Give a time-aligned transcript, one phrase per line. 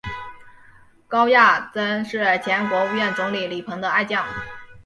[1.07, 1.39] 高严
[1.75, 4.25] 曾是前国务院总理李鹏的爱将。